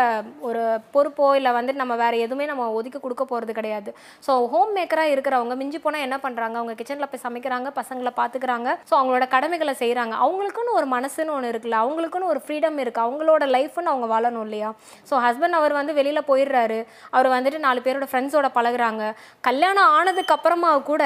ஒரு 0.50 0.64
பொறுப்போ 0.96 1.28
இல்லை 1.40 1.54
வந்து 1.60 1.74
நம்ம 1.82 1.96
வேற 2.04 2.14
எதுவுமே 2.26 2.48
நம்ம 2.52 2.70
ஒதுக்கி 2.80 3.02
கொடுக்க 3.06 3.26
போகிறது 3.32 3.54
கிடையாது. 3.60 3.90
ஸோ 4.28 4.32
ஹோம் 4.54 4.74
மேக்கராக 4.78 5.14
இருக்கிறவங்க 5.16 5.56
மிஞ்சி 5.62 5.82
போனால் 5.86 6.06
என்ன 6.08 6.20
பண்ணுறாங்க 6.26 6.56
அவங்க 6.62 6.76
கிச்சனில் 6.82 7.12
போய் 7.14 7.26
சமைக்கிறாங்க 7.26 7.72
பசங்களை 7.80 8.14
பார்த்துக்கிறாங்க 8.20 8.70
ஸோ 8.90 8.94
அவங்களோட 9.00 9.28
கடமைகளை 9.36 9.76
செய்கிறாங்க 9.84 10.16
அவங்களுக்குன்னு 10.26 10.78
ஒரு 10.80 10.90
மனசுன்னு 10.96 11.36
ஒன்று 11.38 11.52
இருக்குல்ல. 11.54 11.80
அவங்களுக்குன்னு 11.86 12.32
ஒரு 12.34 12.42
ஃப்ரீடம் 12.46 12.80
இருக்குது 12.84 13.06
அவங்களோட 13.08 13.44
லைஃப்னு 13.58 13.92
அவங்க 13.94 14.10
வாழணும் 14.14 14.46
இல்லையா? 14.48 14.72
ஸோ 15.10 15.16
ஹஸ்பண்ட் 15.26 15.60
அவர் 15.60 15.80
வந்து 15.80 15.96
வெளியில் 16.00 16.28
போயிடுறாரு. 16.32 16.80
அவர் 17.16 17.30
வந்துட்டு 17.36 17.60
நாலு 17.68 17.80
பேரோட 17.86 18.08
ஃப்ரெண்ட்ஸோட 18.12 18.50
பழகுறாங்க. 18.58 19.04
கல்யாணம் 19.50 19.92
ஆனதுக்கு 19.98 20.36
அப்புறமா 20.38 20.72
கூட 20.92 21.04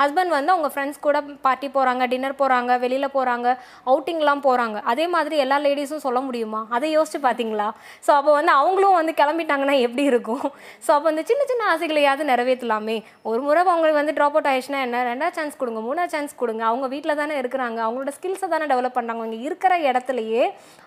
ஹஸ்பண்ட் 0.00 0.32
வந்து 0.36 0.52
அவங்க 0.54 0.68
ஃப்ரெண்ட்ஸ் 0.72 1.00
கூட 1.06 1.18
பார்ட்டி 1.46 1.68
போகிறாங்க 1.76 2.02
டின்னர் 2.12 2.36
போகிறாங்க 2.42 2.78
வெளியில் 2.84 3.08
போகிறாங்க 3.16 3.48
அவுட்டிங்லாம் 3.90 4.42
போகிறாங்க 4.46 4.78
அதே 4.92 5.06
மாதிரி 5.14 5.36
எல்லா 5.44 5.58
லேடிஸும் 5.66 6.04
சொல்ல 6.06 6.20
முடியுமா? 6.28 6.60
அதை 6.76 6.90
யோசிச்சு 6.96 7.20
பார்த்தீங்களா 7.26 7.68
ஸோ 8.06 8.10
அப்போ 8.18 8.32
வந்து 8.38 8.52
அவங்களும் 8.60 8.96
வந்து 9.00 9.14
கிளம்பிட்டாங்கன்னா 9.20 9.76
எப்படி 9.86 10.04
இருக்கும்? 10.12 10.46
ஸோ 10.86 10.90
அப்போ 10.96 11.08
அந்த 11.12 11.24
சின்ன 11.30 11.42
சின்ன 11.50 11.62
ஆசைகளையாவது 11.74 12.24
நிறைவேற்றலாமே. 12.32 12.96
ஒரு 13.30 13.40
முறை 13.46 13.60
அவங்களுக்கு 13.72 14.00
வந்து 14.02 14.16
ட்ராப் 14.18 14.36
அவுட் 14.38 14.50
ஆயிடுச்சுன்னா 14.52 14.80
என்ன? 14.86 15.02
ரெண்டாவது 15.10 15.36
சான்ஸ் 15.38 15.60
கொடுங்க 15.62 15.82
மூணாவது 15.88 16.14
சான்ஸ் 16.16 16.34
கொடுங்க. 16.42 16.62
அவங்க 16.70 16.86
வீட்டில் 16.94 17.18
தானே 17.22 17.36
இருக்கிறாங்க. 17.42 17.78
அவங்களோட 17.86 18.12
ஸ்கில்ஸை 18.18 18.48
தானே 18.54 18.68
டெவலப் 18.72 18.96
பண்ணுறாங்க 18.98 19.22
அவங்க 19.24 19.38
இருக்கிற 19.48 19.74
இடத்துலையே 19.90 20.44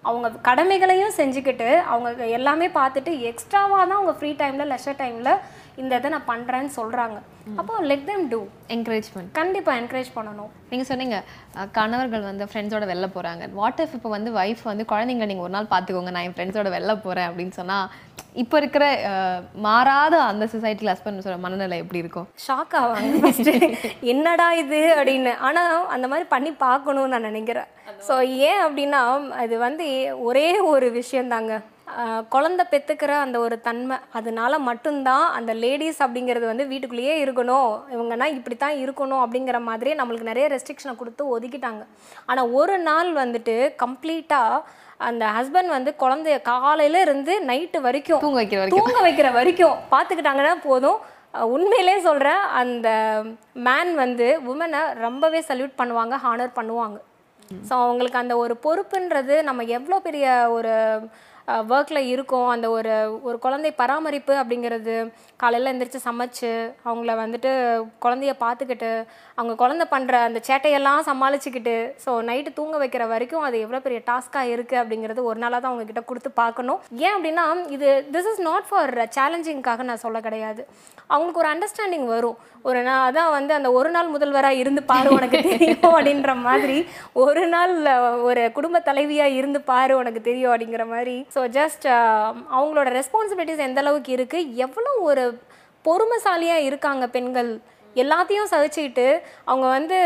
அவங்க 0.08 0.28
கடமைகளையும் 0.50 1.16
செஞ்சுக்கிட்டு 1.20 1.70
அவங்க 1.94 2.26
எல்லாமே 2.40 2.68
பார்த்துட்டு 2.80 3.14
எக்ஸ்ட்ராவாக 3.32 3.84
தான் 3.86 4.00
அவங்க 4.00 4.16
ஃப்ரீ 4.20 4.32
டைமில் 4.42 4.70
லெஷர் 4.74 5.00
டைமில் 5.02 5.32
இந்த 5.82 5.98
இதை 6.00 6.10
நான் 6.14 6.30
பண்ணுறேன்னு 6.30 6.72
சொல்கிறாங்க 6.78 7.18
அப்போ 7.60 7.74
லெட் 7.90 8.08
them 8.10 8.22
டூ 8.32 8.40
என்கரேஜ்மெண்ட் 8.76 9.30
கண்டிப்பாக 9.40 9.80
என்கரேஜ் 9.82 10.10
பண்ணணும். 10.18 10.52
நீங்க 10.72 10.86
சொன்னீங்க 10.92 11.18
கணவர்கள் 11.78 12.28
வந்து 12.30 12.48
ஃப்ரெண்ட்ஸோட 12.52 12.86
வெளில 12.92 13.08
போறாங்க. 13.18 13.44
வாட் 13.60 13.82
இஃப் 13.84 13.96
இப்போ 13.98 14.10
வந்து 14.16 14.32
ஒய்ஃப் 14.42 14.64
வந்து 14.72 14.86
குழந்தைங்களை 14.92 15.28
நீங்க 15.32 15.46
ஒரு 15.48 15.56
நாள் 15.58 15.72
பார்த்துக்கோங்க 15.74 16.14
நான் 16.16 16.28
என் 16.28 16.36
ஃப்ரெண்ட்ஸோட 16.38 16.72
வெளில 16.78 16.96
போறேன் 17.06 17.30
அப்படின்னு 17.30 17.56
சொன்னா 17.60 17.80
இப்போ 18.42 18.56
இருக்கிற 18.62 18.86
மாறாத 19.68 20.16
அந்த 20.32 20.44
சொசைட்டியில் 20.52 20.92
ஹஸ்பண்ட் 20.94 21.24
சொல்ற 21.26 21.38
மனநிலை 21.46 21.78
எப்படி 21.84 22.02
இருக்கும்? 22.04 22.28
ஷாக் 22.48 22.76
ஆவாங்க. 22.82 23.32
என்னடா 24.14 24.48
இது 24.64 24.82
அப்படின்னு. 24.98 25.32
ஆனால் 25.48 25.88
அந்த 25.96 26.06
மாதிரி 26.12 26.28
பண்ணி 26.34 26.52
பார்க்கணும்னு 26.66 27.14
நான் 27.14 27.28
நினைக்கிறேன். 27.30 27.70
ஸோ 28.08 28.16
ஏன் 28.50 28.62
அப்படின்னா 28.66 29.02
அது 29.44 29.58
வந்து 29.68 29.88
ஒரே 30.28 30.48
ஒரு 30.74 30.90
விஷயந்தாங்க 31.00 31.54
குழந்தை 32.34 32.64
பெற்றுக்கிற 32.72 33.12
அந்த 33.26 33.38
ஒரு 33.46 33.56
தன்மை 33.68 33.96
அதனால 34.18 34.54
மட்டும்தான் 34.70 35.26
அந்த 35.38 35.52
லேடிஸ் 35.64 36.02
அப்படிங்கிறது 36.06 36.46
வந்து 36.52 36.66
வீட்டுக்குள்ளேயே 36.72 37.16
இருக்கணும். 37.24 37.72
இவங்கன்னா 37.96 38.28
இப்படி 38.38 38.56
தான் 38.64 38.80
இருக்கணும் 38.84 39.24
அப்படிங்கிற 39.26 39.60
மாதிரியே 39.70 39.96
நம்மளுக்கு 40.00 40.32
நிறைய 40.32 40.48
ரெஸ்ட்ரிக்ஷனை 40.54 40.96
கொடுத்து 41.02 41.26
ஒதுக்கிட்டாங்க. 41.36 41.84
ஆனால் 42.30 42.52
ஒரு 42.60 42.78
நாள் 42.90 43.12
வந்துட்டு 43.24 43.56
கம்ப்ளீட்டாக 43.84 44.64
அந்த 45.10 45.24
ஹஸ்பண்ட் 45.38 45.72
வந்து 45.78 45.92
குழந்தைய 46.04 46.38
காலையில 46.52 47.02
இருந்து 47.06 47.34
நைட்டு 47.50 47.80
வரைக்கும் 47.88 48.24
தூங்க 48.26 48.40
வைக்கிற 48.42 48.60
வரைக்கும். 48.62 48.86
தூங்க 48.86 49.02
வைக்கிற 49.08 49.30
வரைக்கும் 49.40 49.78
பார்த்துக்கிட்டாங்கன்னா 49.94 50.56
போதும். 50.70 51.00
உண்மையிலே 51.56 51.96
சொல்கிறேன் 52.08 52.44
அந்த 52.62 52.90
மேன் 53.68 53.92
வந்து 54.04 54.28
உமனை 54.52 54.82
ரொம்பவே 55.06 55.40
சல்யூட் 55.50 55.80
பண்ணுவாங்க 55.82 56.16
ஹானர் 56.26 56.58
பண்ணுவாங்க. 56.60 56.98
ஸோ 57.68 57.74
அவங்களுக்கு 57.84 58.22
அந்த 58.22 58.36
ஒரு 58.44 58.54
பொறுப்புன்றது 58.66 59.36
நம்ம 59.50 59.64
எவ்வளோ 59.78 59.98
பெரிய 60.08 60.28
ஒரு 60.56 60.74
ஒர்க்கில் 61.72 62.10
இருக்கோம். 62.14 62.48
அந்த 62.54 62.68
ஒரு 62.78 62.94
ஒரு 63.28 63.38
குழந்தை 63.46 63.70
பராமரிப்பு 63.82 64.34
அப்படிங்கிறது 64.42 64.96
காலையில் 65.42 65.72
எந்திரிச்சு 65.72 66.00
சமைச்சு 66.08 66.52
அவங்கள 66.88 67.12
வந்துட்டு 67.22 67.52
குழந்தைய 68.04 68.34
பார்த்துக்கிட்டு 68.44 68.92
அவங்க 69.38 69.54
குழந்தை 69.62 69.86
பண்ணுற 69.94 70.16
அந்த 70.28 70.40
சேட்டையெல்லாம் 70.48 71.08
சமாளிச்சுக்கிட்டு 71.10 71.76
ஸோ 72.06 72.14
நைட்டு 72.30 72.52
தூங்க 72.60 72.76
வைக்கிற 72.84 73.06
வரைக்கும் 73.14 73.46
அது 73.48 73.58
எவ்வளோ 73.66 73.82
பெரிய 73.86 74.02
டாஸ்க்காக 74.10 74.54
இருக்குது 74.56 74.82
அப்படிங்கிறது 74.82 75.24
ஒரு 75.30 75.40
நாளாக 75.44 75.60
தான் 75.62 75.72
அவங்கக்கிட்ட 75.72 76.04
கொடுத்து 76.12 76.32
பார்க்கணும். 76.42 76.82
ஏன் 77.06 77.16
அப்படின்னா 77.16 77.46
இது 77.78 77.90
திஸ் 78.16 78.30
இஸ் 78.34 78.44
நாட் 78.50 78.68
ஃபார் 78.70 78.94
சேலஞ்சிங்காக 79.18 79.88
நான் 79.90 80.04
சொல்ல 80.06 80.20
கிடையாது. 80.28 80.62
அவங்களுக்கு 81.14 81.44
ஒரு 81.44 81.52
அண்டர்ஸ்டாண்டிங் 81.54 82.08
வரும். 82.16 82.38
ஒரு 82.70 82.80
நாள் 82.88 83.04
அதான் 83.08 83.34
வந்து 83.38 83.54
அந்த 83.58 83.70
ஒரு 83.80 83.90
நாள் 83.96 84.14
முதல்வராக 84.14 84.62
இருந்து 84.62 84.82
பாரு 84.92 85.10
உனக்கு 85.18 85.40
தெரியும் 85.50 85.86
அப்படின்ற 85.92 86.32
மாதிரி 86.48 86.78
ஒரு 87.24 87.44
நாள் 87.54 87.74
ஒரு 88.30 88.44
குடும்ப 88.58 88.82
தலைவியாக 88.88 89.38
இருந்து 89.40 89.60
பாரு 89.72 89.94
உனக்கு 90.02 90.22
தெரியும் 90.28 90.52
அப்படிங்கிற 90.54 90.86
மாதிரி 90.94 91.16
ஸோ 91.36 91.37
ஸோ 91.38 91.42
ஜஸ்ட் 91.58 91.84
um, 91.96 92.36
அவங்களோட 92.56 92.90
ரெஸ்பான்சிபிலிட்டிஸ் 92.98 93.66
எந்த 93.66 93.80
அளவுக்கு 93.82 94.12
இருக்குது 94.16 94.54
எவ்வளோ 94.66 94.92
ஒரு 95.08 95.24
பொறுமைசாலியாக 95.86 96.66
இருக்காங்க 96.68 97.06
பெண்கள்? 97.16 97.52
எல்லாத்தையும் 97.96 98.50
சகிச்சுக்கிட்டு 98.54 99.06
அவங்க 99.50 99.68
வந்து 99.68 99.98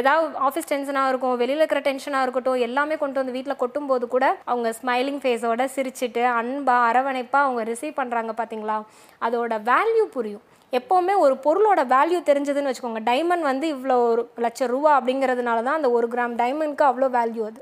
ஏதாவது 0.00 0.26
ஆஃபீஸ் 0.48 0.70
டென்ஷனாக 0.72 1.10
இருக்கும் 1.10 1.40
வெளியில் 1.42 1.62
இருக்கிற 1.62 1.82
டென்ஷனாக 1.88 2.24
இருக்கட்டும் 2.26 2.64
எல்லாமே 2.66 2.96
கொண்டு 3.02 3.20
வந்து 3.20 3.36
வீட்டில் 3.36 3.60
கொட்டும்போது 3.62 4.06
கூட 4.14 4.26
அவங்க 4.50 4.70
ஸ்மைலிங் 4.80 5.20
ஃபேஸோட 5.22 5.66
சிரிச்சிட்டு 5.76 6.24
அன்பாக 6.38 6.88
அரவணைப்பாக 6.90 7.46
அவங்க 7.46 7.64
ரிசீவ் 7.72 7.98
பண்ணுறாங்க 8.00 8.34
பார்த்தீங்களா 8.40 8.78
அதோட 9.22 9.60
வேல்யூ 9.70 10.06
புரியும். 10.14 10.44
எப்போவுமே 10.78 11.14
ஒரு 11.24 11.34
பொருளோட 11.46 11.80
வேல்யூ 11.94 12.18
தெரிஞ்சதுன்னு 12.28 12.70
வச்சுக்கோங்க. 12.70 13.00
டைமண்ட் 13.08 13.44
வந்து 13.50 13.66
இவ்வளோ 13.74 13.96
ஒரு 14.10 14.22
லட்சம் 14.44 14.70
ரூபா 14.74 14.90
அப்படிங்கிறதுனால 14.98 15.58
தான் 15.66 15.78
அந்த 15.78 15.88
ஒரு 15.96 16.06
கிராம் 16.14 16.36
டைமண்ட்க்கு 16.42 16.84
அவ்வளோ 16.90 17.08
வேல்யூ 17.18 17.42
அது. 17.50 17.60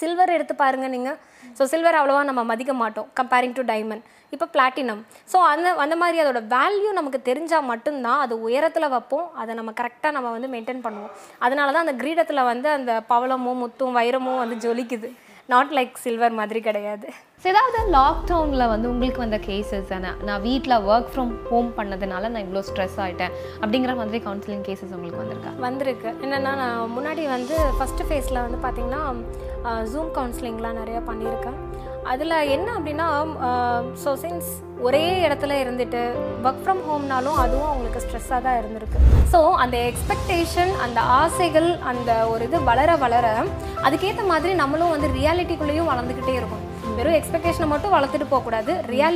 சில்வர் 0.00 0.34
எடுத்து 0.36 0.54
பாருங்க 0.62 0.86
நீங்கள் 0.94 1.16
ஸோ 1.58 1.62
சில்வர் 1.72 1.98
அவ்வளோவா 2.00 2.20
நம்ம 2.28 2.42
மதிக்க 2.50 2.72
மாட்டோம் 2.82 3.08
கம்பேரிங் 3.18 3.56
டு 3.56 3.62
டைமண்ட் 3.70 4.04
இப்போ 4.34 4.46
பிளாட்டினம் 4.54 5.00
ஸோ 5.32 5.38
அந்த 5.52 5.68
அந்த 5.84 5.94
மாதிரி 6.02 6.20
அதோட 6.22 6.40
வேல்யூ 6.54 6.90
நமக்கு 6.98 7.18
தெரிஞ்சால் 7.28 7.66
மட்டும்தான் 7.72 8.20
அது 8.24 8.34
உயரத்தில் 8.46 8.92
வைப்போம் 8.94 9.26
அதை 9.40 9.52
நம்ம 9.58 9.74
கரெக்டாக 9.80 10.14
நம்ம 10.16 10.30
வந்து 10.36 10.50
மெயின்டைன் 10.54 10.84
பண்ணுவோம். 10.86 11.12
அதனால 11.46 11.72
தான் 11.74 11.84
அந்த 11.86 11.96
கிரீடத்தில் 12.02 12.48
வந்து 12.52 12.70
அந்த 12.78 12.94
பவளமும் 13.12 13.60
முத்தும் 13.64 13.98
வைரமும் 14.00 14.40
வந்து 14.42 14.56
ஜொலிக்குது. 14.64 15.10
நாட் 15.52 15.72
லைக் 15.78 15.94
சில்வர் 16.04 16.38
மாதிரி 16.40 16.60
கிடையாது. 16.68 17.06
ஏதாவது 17.50 17.78
லாக்டவுனில் 17.96 18.70
வந்து 18.72 18.90
உங்களுக்கு 18.92 19.22
வந்த 19.24 19.38
கேசஸ் 19.46 19.92
நான் 20.28 20.42
வீட்டில் 20.48 20.76
ஒர்க் 20.90 21.10
ஃப்ரம் 21.12 21.32
ஹோம் 21.50 21.70
பண்ணதுனால 21.78 22.30
நான் 22.32 22.44
இவ்வளோ 22.46 22.62
ஸ்ட்ரெஸ் 22.68 22.98
ஆயிட்டேன். 23.04 23.32
அப்படிங்கிற 23.62 23.94
மாதிரி 24.00 24.18
கவுன்சிலிங் 24.26 24.64
கேசஸ் 24.68 24.94
உங்களுக்கு 24.96 25.22
வந்திருக்கா? 25.22 25.52
வந்திருக்கு. 25.66 26.10
என்னென்னா 26.24 26.52
நான் 26.62 26.92
முன்னாடி 26.96 27.24
வந்து 27.36 27.56
ஃபஸ்ட்டு 27.78 28.08
ஃபேஸில் 28.10 28.44
வந்து 28.46 28.60
பார்த்திங்கன்னா 28.66 29.02
ஜூம் 29.94 30.12
கவுன்சிலிங்லாம் 30.18 30.80
நிறையா 30.82 31.00
பண்ணியிருக்கேன். 31.10 31.58
அதில் 32.12 32.36
என்ன 32.56 32.68
அப்படின்னா 32.78 33.08
ஸோ 34.04 34.12
சின்ஸ் 34.22 34.52
ஒரே 34.86 35.02
இடத்துல 35.24 35.56
இருந்துட்டு 35.62 36.00
ஒர்க் 36.46 36.62
ஃப்ரம் 36.62 36.80
ஹோம்னாலும் 36.86 37.36
அதுவும் 37.42 37.68
அவங்களுக்கு 37.70 38.02
ஸ்ட்ரெஸ்ஸாக 38.04 38.40
தான் 38.46 38.58
இருந்திருக்கு. 38.60 38.98
ஸோ 39.32 39.40
அந்த 39.62 39.76
எக்ஸ்பெக்டேஷன் 39.90 40.72
அந்த 40.84 41.00
ஆசைகள் 41.20 41.68
அந்த 41.90 42.10
ஒரு 42.32 42.42
இது 42.48 42.60
வளர 42.70 42.96
வளர 43.04 43.26
அதுக்கேற்ற 43.86 44.24
மாதிரி 44.32 44.52
நம்மளும் 44.62 44.92
வந்து 44.94 45.10
ரியாலிட்டிக்குள்ளேயும் 45.18 45.90
வளர்ந்துக்கிட்டே 45.92 46.34
இருக்கும். 46.40 46.64
வெறும் 46.96 47.16
எக்ஸ்பெக்டேஷனை 47.18 47.66
மட்டும் 47.72 47.94
வளர்த்துட்டு 47.96 48.26
போகக்கூடாது. 48.32 48.72
ரியாலிட்டி 48.94 49.10